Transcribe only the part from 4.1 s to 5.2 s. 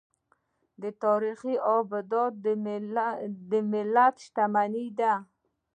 شتمني ده.